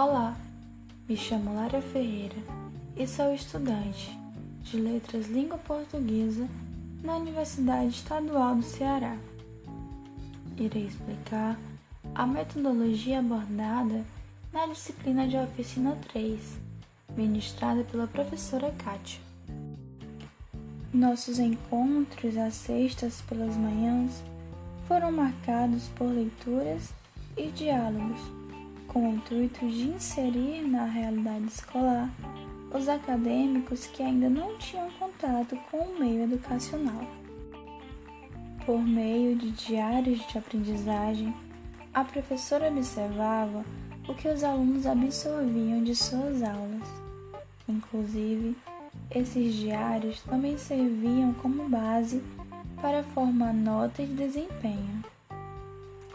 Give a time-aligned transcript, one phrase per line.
[0.00, 0.36] Olá,
[1.08, 2.36] me chamo Lara Ferreira
[2.96, 4.16] e sou estudante
[4.62, 6.48] de Letras Língua Portuguesa
[7.02, 9.16] na Universidade Estadual do Ceará.
[10.56, 11.58] Irei explicar
[12.14, 14.04] a metodologia abordada
[14.52, 16.60] na disciplina de oficina 3,
[17.16, 19.20] ministrada pela professora Kátia.
[20.94, 24.22] Nossos encontros às sextas pelas manhãs
[24.86, 26.94] foram marcados por leituras
[27.36, 28.37] e diálogos
[28.88, 32.10] com o intuito de inserir na realidade escolar
[32.72, 37.02] os acadêmicos que ainda não tinham contato com o meio educacional.
[38.66, 41.34] Por meio de diários de aprendizagem,
[41.94, 43.64] a professora observava
[44.06, 46.86] o que os alunos absorviam de suas aulas.
[47.66, 48.56] Inclusive,
[49.10, 52.22] esses diários também serviam como base
[52.80, 55.02] para formar notas de desempenho.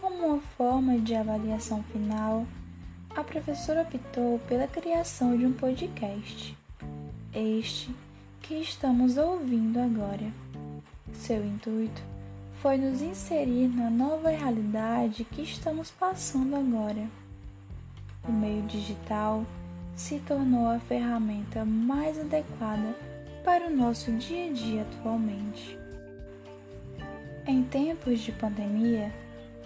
[0.00, 2.46] Como uma forma de avaliação final,
[3.14, 6.56] a professora optou pela criação de um podcast,
[7.34, 7.94] este
[8.40, 10.32] que estamos ouvindo agora.
[11.12, 12.00] Seu intuito
[12.60, 17.08] foi nos inserir na nova realidade que estamos passando agora.
[18.28, 19.44] O meio digital
[19.96, 22.94] se tornou a ferramenta mais adequada
[23.44, 25.76] para o nosso dia a dia atualmente.
[27.46, 29.12] Em tempos de pandemia,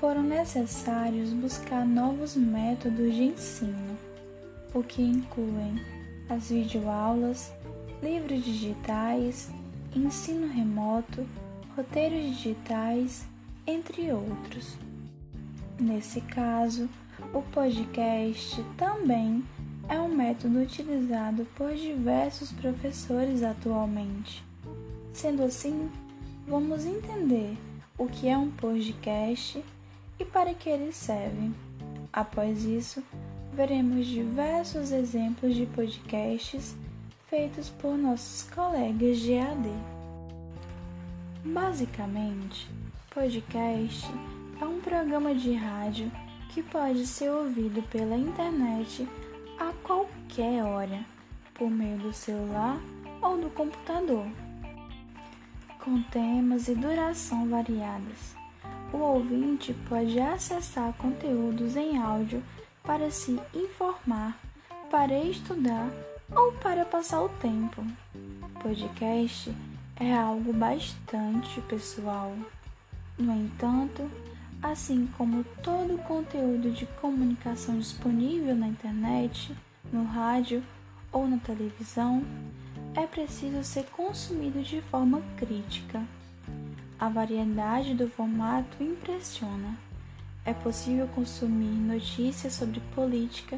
[0.00, 3.98] foram necessários buscar novos métodos de ensino,
[4.72, 5.74] o que incluem
[6.28, 7.52] as videoaulas,
[8.00, 9.50] livros digitais,
[9.94, 11.26] ensino remoto,
[11.76, 13.26] roteiros digitais,
[13.66, 14.76] entre outros.
[15.80, 16.88] Nesse caso,
[17.34, 19.44] o podcast também
[19.88, 24.44] é um método utilizado por diversos professores atualmente.
[25.12, 25.90] Sendo assim,
[26.46, 27.56] vamos entender
[27.96, 29.60] o que é um podcast
[30.18, 31.50] e para que ele serve.
[32.12, 33.02] Após isso,
[33.52, 36.76] veremos diversos exemplos de podcasts
[37.28, 39.68] feitos por nossos colegas de AD.
[41.44, 42.68] Basicamente,
[43.12, 44.06] podcast
[44.60, 46.10] é um programa de rádio
[46.50, 49.06] que pode ser ouvido pela internet
[49.58, 51.04] a qualquer hora,
[51.54, 52.80] por meio do celular
[53.20, 54.26] ou do computador,
[55.84, 58.37] com temas e duração variadas
[58.92, 62.42] o ouvinte pode acessar conteúdos em áudio
[62.82, 64.38] para se informar,
[64.90, 65.90] para estudar
[66.34, 67.84] ou para passar o tempo.
[68.62, 69.54] Podcast
[69.96, 72.34] é algo bastante pessoal.
[73.18, 74.10] No entanto,
[74.62, 79.54] assim como todo o conteúdo de comunicação disponível na internet,
[79.92, 80.62] no rádio
[81.12, 82.22] ou na televisão,
[82.94, 86.02] é preciso ser consumido de forma crítica.
[87.00, 89.78] A variedade do formato impressiona.
[90.44, 93.56] É possível consumir notícias sobre política,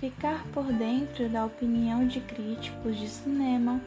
[0.00, 3.78] ficar por dentro da opinião de críticos de cinema,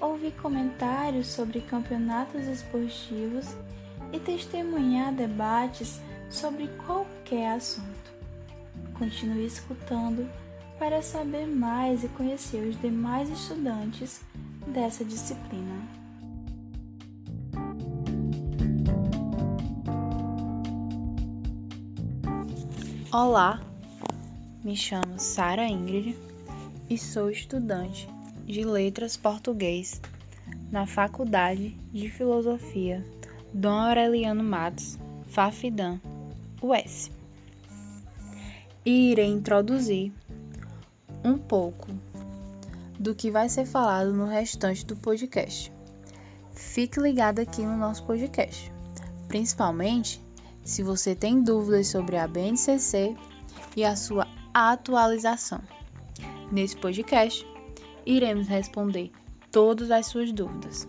[0.00, 3.48] ouvir comentários sobre campeonatos esportivos
[4.12, 8.12] e testemunhar debates sobre qualquer assunto.
[8.94, 10.30] Continue escutando
[10.78, 14.20] para saber mais e conhecer os demais estudantes
[14.68, 15.99] dessa disciplina.
[23.12, 23.60] Olá,
[24.62, 26.16] me chamo Sara Ingrid
[26.88, 28.08] e sou estudante
[28.46, 30.00] de Letras Português
[30.70, 33.04] na Faculdade de Filosofia
[33.52, 36.00] Dom Aureliano Matos, Fafidam,
[36.62, 37.10] US.
[38.86, 40.12] E irei introduzir
[41.24, 41.88] um pouco
[42.96, 45.72] do que vai ser falado no restante do podcast.
[46.52, 48.70] Fique ligado aqui no nosso podcast,
[49.26, 50.22] principalmente
[50.64, 53.16] se você tem dúvidas sobre a BNCC
[53.76, 55.60] e a sua atualização.
[56.50, 57.46] Nesse podcast,
[58.04, 59.10] iremos responder
[59.50, 60.88] todas as suas dúvidas.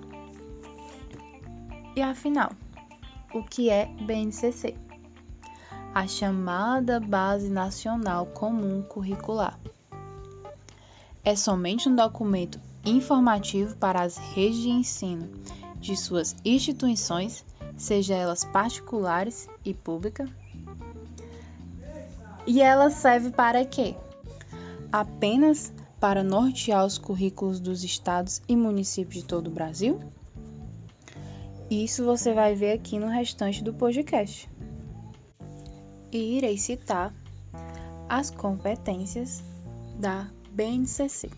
[1.96, 2.52] E afinal,
[3.34, 4.76] o que é BNCC?
[5.94, 9.60] A chamada Base Nacional Comum Curricular.
[11.24, 15.30] É somente um documento informativo para as redes de ensino
[15.80, 17.46] de suas instituições
[17.78, 20.30] seja elas particulares e públicas.
[22.46, 23.96] E ela serve para quê?
[24.92, 30.00] Apenas para nortear os currículos dos estados e municípios de todo o Brasil?
[31.70, 34.50] Isso você vai ver aqui no restante do podcast.
[36.12, 37.14] E irei citar
[38.10, 39.42] as competências
[39.98, 41.30] da BNCC,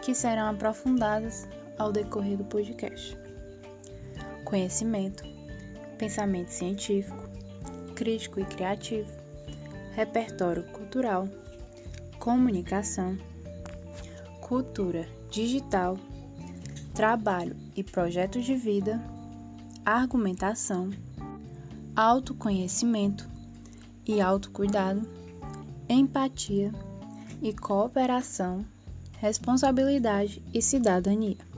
[0.00, 1.46] que serão aprofundadas
[1.76, 3.18] ao decorrer do podcast.
[4.44, 5.24] Conhecimento,
[6.00, 7.28] pensamento científico,
[7.94, 9.12] crítico e criativo,
[9.92, 11.28] repertório cultural,
[12.18, 13.18] comunicação,
[14.40, 15.98] cultura digital,
[16.94, 18.98] trabalho e projetos de vida,
[19.84, 20.88] argumentação,
[21.94, 23.28] autoconhecimento
[24.06, 25.06] e autocuidado,
[25.86, 26.72] empatia
[27.42, 28.64] e cooperação,
[29.18, 31.49] responsabilidade e cidadania.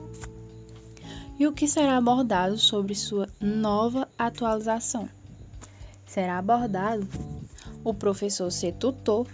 [1.43, 5.09] E o que será abordado sobre sua nova atualização?
[6.05, 7.05] Será abordado
[7.83, 9.27] o professor ser tutor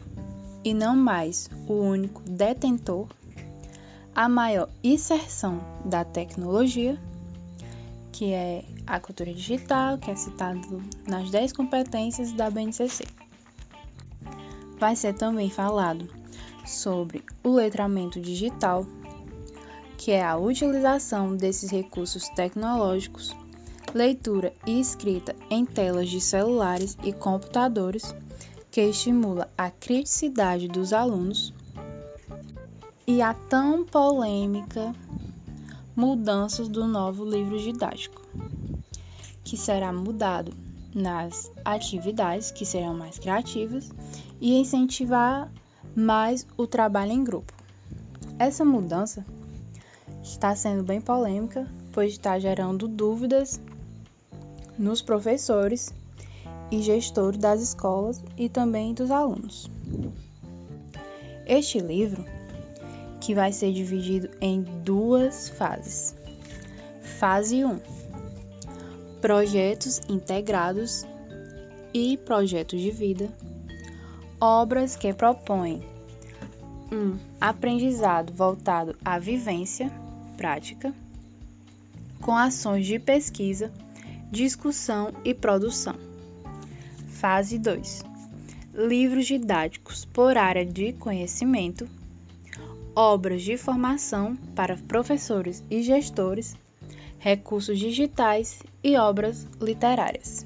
[0.63, 3.09] e não mais o único detentor,
[4.15, 6.99] a maior inserção da tecnologia,
[8.11, 13.05] que é a cultura digital, que é citado nas 10 competências da BNCC.
[14.79, 16.09] Vai ser também falado
[16.65, 18.83] sobre o letramento digital,
[19.99, 23.35] que é a utilização desses recursos tecnológicos,
[23.93, 28.15] leitura e escrita em telas de celulares e computadores
[28.71, 31.53] que estimula a criticidade dos alunos
[33.05, 34.95] e a tão polêmica
[35.93, 38.21] mudanças do novo livro didático,
[39.43, 40.53] que será mudado
[40.95, 43.91] nas atividades que serão mais criativas
[44.39, 45.51] e incentivar
[45.93, 47.53] mais o trabalho em grupo.
[48.39, 49.25] Essa mudança
[50.23, 53.59] está sendo bem polêmica, pois está gerando dúvidas
[54.77, 55.93] nos professores
[56.71, 59.69] e gestor das escolas e também dos alunos.
[61.45, 62.23] Este livro,
[63.19, 66.15] que vai ser dividido em duas fases.
[67.01, 67.79] Fase 1:
[69.19, 71.05] Projetos integrados
[71.93, 73.29] e projetos de vida.
[74.39, 75.83] Obras que propõem
[76.91, 79.91] um aprendizado voltado à vivência
[80.39, 80.93] prática,
[82.21, 83.73] com ações de pesquisa,
[84.31, 85.95] discussão e produção.
[87.09, 88.05] Fase 2:
[88.73, 91.89] Livros didáticos por área de conhecimento,
[92.95, 96.55] obras de formação para professores e gestores,
[97.17, 100.45] recursos digitais e obras literárias.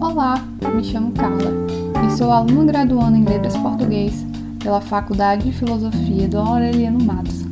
[0.00, 0.36] Olá,
[0.74, 4.26] me chamo Carla sou aluna graduanda em Letras Português
[4.62, 7.44] pela Faculdade de Filosofia do Aureliano Matos,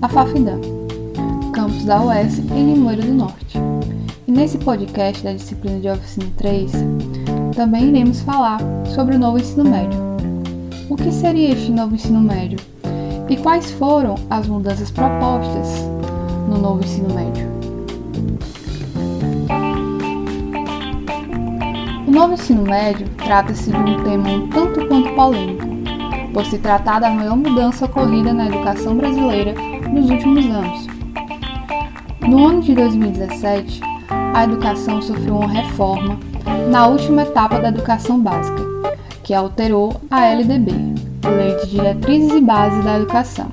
[0.00, 0.60] a FAFIDAM
[1.52, 3.58] campus da UES em Limoeiro do Norte.
[4.26, 6.72] E nesse podcast da disciplina de oficina 3,
[7.54, 8.60] também iremos falar
[8.94, 9.98] sobre o novo ensino médio.
[10.88, 12.58] O que seria este novo ensino médio?
[13.28, 15.68] E quais foram as mudanças propostas
[16.48, 17.53] no novo ensino médio?
[22.14, 25.66] Novo ensino médio trata-se de um tema um tanto quanto polêmico,
[26.32, 29.54] por se tratar da maior mudança ocorrida na educação brasileira
[29.90, 30.94] nos últimos anos
[32.26, 36.18] no ano de 2017, a educação sofreu uma reforma
[36.70, 38.62] na última etapa da educação básica,
[39.22, 43.52] que alterou a LDB, Lei de Diretrizes e Bases da Educação.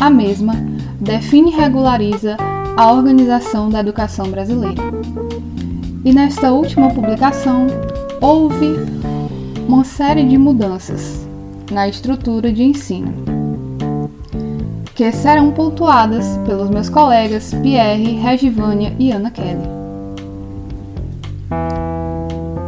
[0.00, 0.54] A mesma
[1.00, 2.36] define e regulariza
[2.76, 4.82] a organização da educação brasileira.
[6.04, 7.68] E nesta última publicação,
[8.20, 8.76] houve
[9.68, 11.24] uma série de mudanças
[11.70, 13.12] na estrutura de ensino
[14.94, 19.62] que serão pontuadas pelos meus colegas Pierre, Regivânia e Ana Kelly.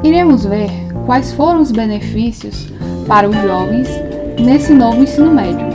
[0.02, 0.70] Iremos ver
[1.04, 2.68] quais foram os benefícios
[3.06, 3.88] para os jovens
[4.40, 5.66] nesse novo ensino médio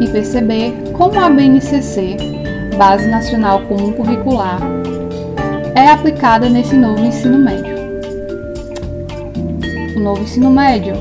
[0.00, 2.16] e perceber como a BNCC,
[2.76, 4.79] Base Nacional Comum Curricular,
[5.74, 7.74] é aplicada nesse novo ensino médio.
[9.96, 10.94] O novo ensino médio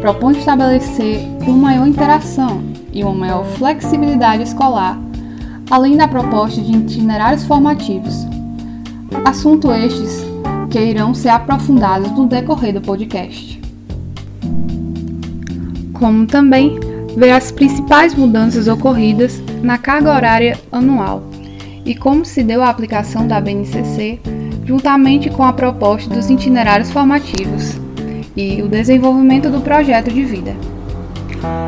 [0.00, 4.98] propõe estabelecer uma maior interação e uma maior flexibilidade escolar,
[5.70, 8.26] além da proposta de itinerários formativos.
[9.24, 10.24] Assunto estes
[10.70, 13.60] que irão ser aprofundados no decorrer do podcast.
[15.92, 16.78] Como também
[17.16, 21.25] ver as principais mudanças ocorridas na carga horária anual
[21.86, 24.18] e como se deu a aplicação da BNCC
[24.64, 27.78] juntamente com a proposta dos itinerários formativos
[28.36, 30.56] e o desenvolvimento do projeto de vida.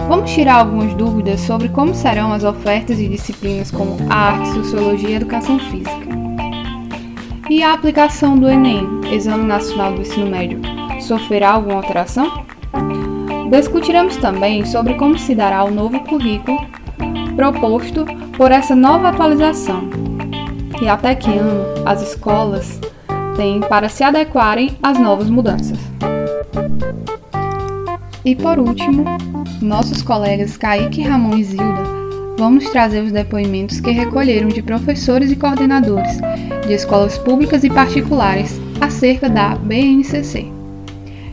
[0.08, 5.14] Vamos tirar algumas dúvidas sobre como serão as ofertas de disciplinas como arte, sociologia e
[5.14, 6.08] educação física.
[7.48, 10.60] E a aplicação do Enem, Exame Nacional do Ensino Médio,
[11.00, 12.44] sofrerá alguma alteração?
[13.50, 16.58] Discutiremos também sobre como se dará o novo currículo
[17.37, 18.04] proposto
[18.37, 20.08] por essa nova atualização
[20.80, 22.80] e até que ano as escolas
[23.37, 25.78] têm para se adequarem às novas mudanças.
[28.25, 29.04] E por último,
[29.62, 31.99] nossos colegas Kaique, Ramon e Zilda
[32.37, 36.18] vamos trazer os depoimentos que recolheram de professores e coordenadores
[36.66, 40.47] de escolas públicas e particulares acerca da BNCC.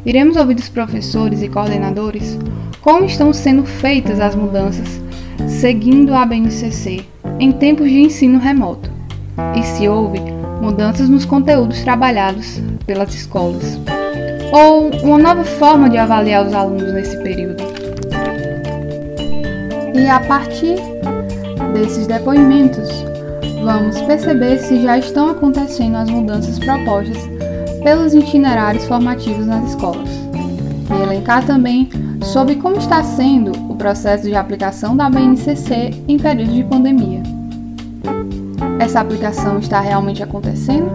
[0.05, 2.39] Iremos ouvir dos professores e coordenadores
[2.81, 5.01] como estão sendo feitas as mudanças
[5.47, 7.05] seguindo a BNCC
[7.39, 8.94] em tempos de ensino remoto
[9.55, 10.19] e se houve
[10.61, 13.77] mudanças nos conteúdos trabalhados pelas escolas
[14.51, 17.63] ou uma nova forma de avaliar os alunos nesse período.
[19.93, 20.75] E a partir
[21.73, 22.89] desses depoimentos,
[23.63, 27.17] vamos perceber se já estão acontecendo as mudanças propostas
[27.83, 30.09] pelos itinerários formativos nas escolas.
[30.89, 31.89] E elencar também
[32.21, 37.23] sobre como está sendo o processo de aplicação da BNCC em período de pandemia.
[38.79, 40.91] Essa aplicação está realmente acontecendo?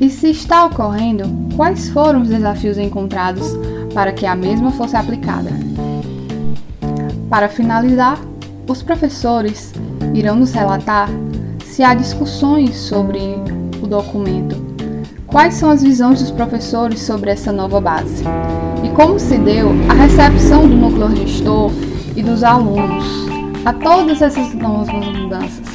[0.00, 1.24] E se está ocorrendo,
[1.56, 3.46] quais foram os desafios encontrados
[3.92, 5.50] para que a mesma fosse aplicada?
[7.28, 8.18] Para finalizar,
[8.66, 9.72] os professores
[10.14, 11.08] irão nos relatar
[11.64, 13.20] se há discussões sobre
[13.82, 14.56] o documento,
[15.26, 18.24] quais são as visões dos professores sobre essa nova base
[18.82, 21.70] e como se deu a recepção do núcleo gestor
[22.16, 23.04] e dos alunos
[23.64, 25.73] a todas essas novas mudanças.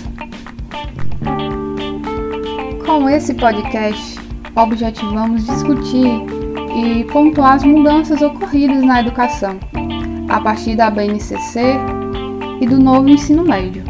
[2.90, 4.20] Com esse podcast,
[4.56, 6.26] objetivamos discutir
[6.76, 9.60] e pontuar as mudanças ocorridas na educação
[10.28, 11.76] a partir da BNCC
[12.60, 13.84] e do novo ensino médio,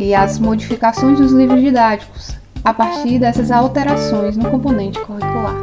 [0.00, 5.54] e as modificações dos livros didáticos a partir dessas alterações no componente curricular.